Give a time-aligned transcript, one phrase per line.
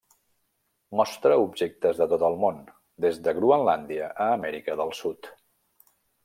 [0.99, 2.57] Mostra objectes de tot el món,
[3.05, 5.31] des de Groenlàndia a Amèrica del Sud.